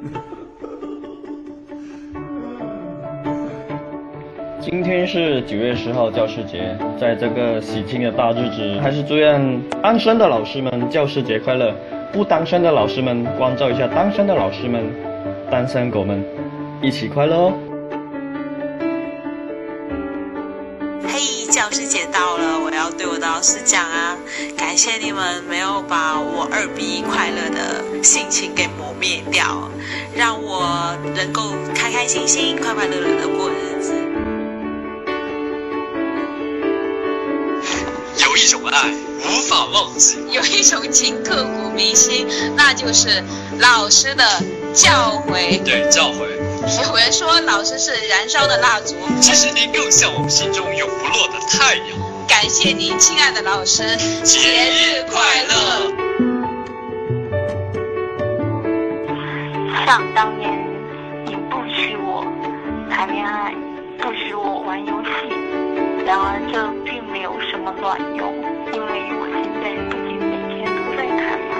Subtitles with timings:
[4.60, 11.74] 今天是九月十号教师节在这个喜庆的大日子还是祝愿单身的老师们教师节快乐
[12.12, 14.84] 不单身的老师们关照一下单身的老师们
[15.50, 16.24] 单身狗们
[16.82, 17.52] 一起快乐哦。
[21.06, 21.18] 嘿
[21.50, 24.16] 教师节到了我要对我的老师讲啊
[24.56, 29.70] 感谢你们没有把我二逼快乐的心情给磨灭掉，
[30.14, 33.94] 让我能够开开心心、快快乐乐的过日子。
[38.18, 42.26] 有一种爱无法忘记，有一种情刻骨铭心，
[42.56, 43.22] 那就是
[43.58, 44.24] 老师的
[44.74, 45.62] 教诲。
[45.62, 46.26] 对教诲。
[46.82, 51.86] 有人说老师是燃烧的蜡烛，其实您更像我们心中永不落的太阳。
[52.28, 55.99] 感谢您，亲爱的老师，节日快乐！
[59.90, 60.56] 想当年，
[61.26, 62.24] 你不许我
[62.88, 63.52] 谈恋爱，
[63.98, 65.10] 不许我玩游戏。
[66.06, 68.32] 然而这并没有什么卵用，
[68.72, 71.58] 因为我现在不仅每天都在谈恋爱，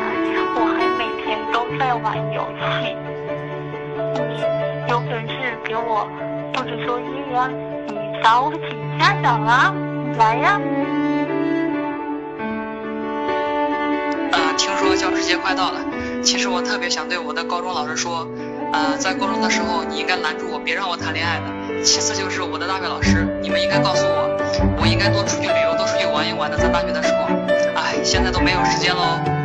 [0.54, 2.94] 我还每天都在玩游戏。
[4.30, 4.46] 你
[4.88, 6.06] 有本事给我
[6.52, 7.50] 布置作业呀！
[7.88, 9.74] 你找我请家长啊！
[10.16, 10.60] 来呀！
[14.30, 15.80] 呃，听说教师节快到了，
[16.22, 18.28] 其实我特别想对我的高中老师说，
[18.72, 21.82] 呃，在高中的时候你应该拦住我，别让我谈恋爱的。
[21.82, 24.28] 其次就是我的大学老师，你们应该告诉我，
[24.80, 26.56] 我应该多出去旅游，多出去玩一玩的。
[26.56, 27.24] 在大学的时候，
[27.74, 29.39] 哎，现在都没有时间喽。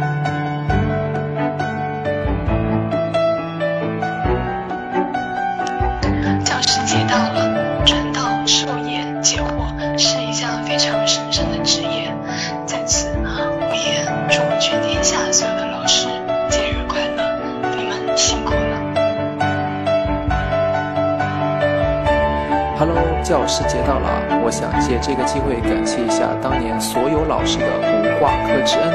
[22.86, 28.94] Hello，教师节到了，我想借这个机会感谢一下当年所有老师的无挂科之恩，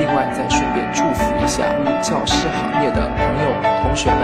[0.00, 1.62] 另外再顺便祝福一下
[2.02, 3.54] 教师行业的朋友
[3.84, 4.18] 同学们，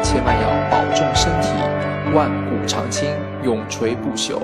[0.00, 1.48] 千万要保重身体，
[2.14, 3.10] 万古长青，
[3.42, 4.38] 永垂不朽。